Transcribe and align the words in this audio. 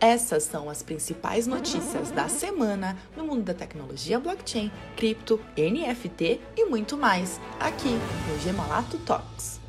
Essas 0.00 0.44
são 0.44 0.70
as 0.70 0.82
principais 0.82 1.46
notícias 1.46 2.10
da 2.10 2.26
semana 2.26 2.96
no 3.14 3.22
mundo 3.22 3.42
da 3.42 3.52
tecnologia 3.52 4.18
blockchain, 4.18 4.72
cripto, 4.96 5.38
NFT 5.58 6.40
e 6.56 6.64
muito 6.64 6.96
mais, 6.96 7.38
aqui 7.60 7.90
no 8.26 8.38
Gemalato 8.38 8.96
Talks. 9.00 9.60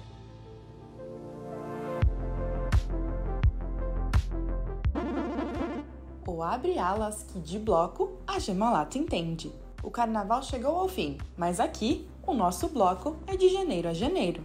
O 6.25 6.41
abre 6.41 6.79
alas 6.79 7.23
que 7.23 7.37
de 7.37 7.59
bloco 7.59 8.13
a 8.25 8.39
Gemalato 8.39 8.97
entende. 8.97 9.51
O 9.83 9.91
carnaval 9.91 10.41
chegou 10.41 10.77
ao 10.77 10.87
fim, 10.87 11.17
mas 11.35 11.59
aqui 11.59 12.07
o 12.25 12.33
nosso 12.33 12.69
bloco 12.69 13.17
é 13.27 13.35
de 13.35 13.49
janeiro 13.49 13.89
a 13.89 13.93
janeiro. 13.93 14.41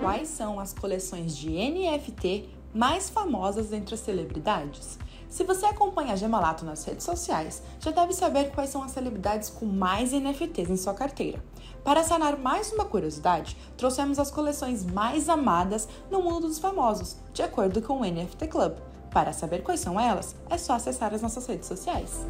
Quais 0.00 0.28
são 0.28 0.58
as 0.58 0.72
coleções 0.72 1.36
de 1.36 1.50
NFT 1.50 2.48
mais 2.74 3.10
famosas 3.10 3.70
entre 3.72 3.94
as 3.94 4.00
celebridades? 4.00 4.98
Se 5.28 5.44
você 5.44 5.66
acompanha 5.66 6.14
a 6.14 6.16
Gemalato 6.16 6.64
nas 6.64 6.84
redes 6.84 7.04
sociais, 7.04 7.62
já 7.78 7.90
deve 7.92 8.12
saber 8.14 8.50
quais 8.50 8.70
são 8.70 8.82
as 8.82 8.90
celebridades 8.90 9.50
com 9.50 9.66
mais 9.66 10.12
NFTs 10.12 10.70
em 10.70 10.76
sua 10.76 10.94
carteira. 10.94 11.44
Para 11.84 12.02
sanar 12.02 12.36
mais 12.38 12.72
uma 12.72 12.84
curiosidade, 12.84 13.56
trouxemos 13.76 14.18
as 14.18 14.30
coleções 14.30 14.84
mais 14.84 15.28
amadas 15.28 15.86
no 16.10 16.22
mundo 16.22 16.48
dos 16.48 16.58
famosos, 16.58 17.16
de 17.32 17.42
acordo 17.42 17.80
com 17.80 18.00
o 18.00 18.04
NFT 18.04 18.48
Club. 18.48 18.72
Para 19.10 19.32
saber 19.32 19.62
quais 19.62 19.80
são 19.80 20.00
elas, 20.00 20.34
é 20.48 20.56
só 20.56 20.74
acessar 20.74 21.14
as 21.14 21.22
nossas 21.22 21.46
redes 21.46 21.68
sociais. 21.68 22.26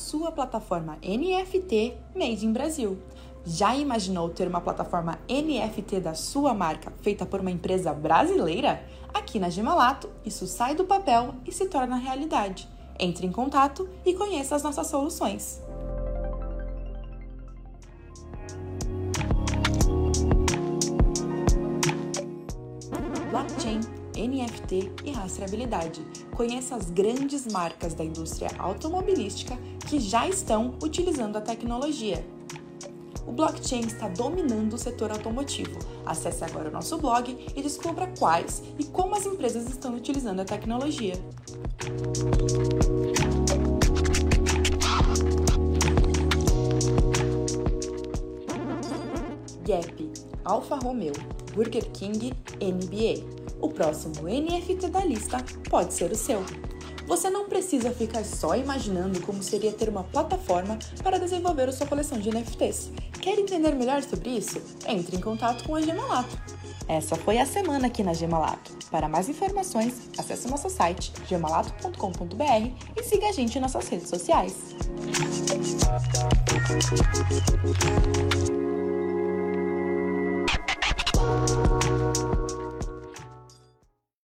Sua 0.00 0.32
plataforma 0.32 0.98
NFT 1.02 1.94
Made 2.16 2.46
in 2.46 2.52
Brasil. 2.52 2.98
Já 3.44 3.76
imaginou 3.76 4.28
ter 4.30 4.48
uma 4.48 4.60
plataforma 4.60 5.18
NFT 5.28 6.00
da 6.00 6.14
sua 6.14 6.54
marca 6.54 6.92
feita 7.02 7.26
por 7.26 7.40
uma 7.40 7.50
empresa 7.50 7.92
brasileira? 7.92 8.82
Aqui 9.12 9.38
na 9.38 9.50
Gemalato, 9.50 10.08
isso 10.24 10.46
sai 10.46 10.74
do 10.74 10.84
papel 10.84 11.34
e 11.46 11.52
se 11.52 11.66
torna 11.66 11.96
realidade. 11.96 12.68
Entre 12.98 13.26
em 13.26 13.32
contato 13.32 13.88
e 14.04 14.14
conheça 14.14 14.56
as 14.56 14.62
nossas 14.62 14.86
soluções. 14.86 15.60
NFT 24.28 24.92
e 25.04 25.10
rastreabilidade. 25.10 26.02
Conheça 26.36 26.74
as 26.74 26.90
grandes 26.90 27.46
marcas 27.46 27.94
da 27.94 28.04
indústria 28.04 28.50
automobilística 28.58 29.56
que 29.88 29.98
já 29.98 30.28
estão 30.28 30.74
utilizando 30.82 31.36
a 31.36 31.40
tecnologia. 31.40 32.24
O 33.26 33.32
blockchain 33.32 33.82
está 33.82 34.08
dominando 34.08 34.74
o 34.74 34.78
setor 34.78 35.12
automotivo. 35.12 35.78
Acesse 36.04 36.44
agora 36.44 36.68
o 36.68 36.72
nosso 36.72 36.98
blog 36.98 37.36
e 37.54 37.62
descubra 37.62 38.12
quais 38.18 38.62
e 38.78 38.84
como 38.84 39.14
as 39.14 39.24
empresas 39.24 39.68
estão 39.68 39.94
utilizando 39.94 40.40
a 40.40 40.44
tecnologia. 40.44 41.14
Gap, 49.64 50.12
Alfa 50.44 50.76
Romeo, 50.76 51.14
Burger 51.54 51.90
King, 51.92 52.32
NBA 52.60 53.40
o 53.60 53.68
próximo 53.68 54.22
NFT 54.22 54.88
da 54.88 55.04
lista 55.04 55.44
pode 55.68 55.92
ser 55.92 56.10
o 56.10 56.16
seu. 56.16 56.42
Você 57.06 57.28
não 57.28 57.48
precisa 57.48 57.90
ficar 57.90 58.24
só 58.24 58.54
imaginando 58.54 59.20
como 59.20 59.42
seria 59.42 59.72
ter 59.72 59.88
uma 59.88 60.04
plataforma 60.04 60.78
para 61.02 61.18
desenvolver 61.18 61.68
a 61.68 61.72
sua 61.72 61.86
coleção 61.86 62.18
de 62.18 62.30
NFTs. 62.30 62.90
Quer 63.20 63.38
entender 63.38 63.74
melhor 63.74 64.02
sobre 64.02 64.30
isso? 64.30 64.62
Entre 64.86 65.16
em 65.16 65.20
contato 65.20 65.64
com 65.64 65.74
a 65.74 65.82
Gemalato. 65.82 66.38
Essa 66.86 67.16
foi 67.16 67.38
a 67.38 67.46
semana 67.46 67.88
aqui 67.88 68.02
na 68.02 68.12
Gemalato. 68.12 68.72
Para 68.90 69.08
mais 69.08 69.28
informações, 69.28 70.08
acesse 70.16 70.48
nosso 70.48 70.70
site 70.70 71.12
gemalato.com.br 71.28 72.70
e 72.96 73.02
siga 73.02 73.28
a 73.28 73.32
gente 73.32 73.58
em 73.58 73.60
nossas 73.60 73.88
redes 73.88 74.08
sociais. 74.08 74.74
Bye. 81.56 81.79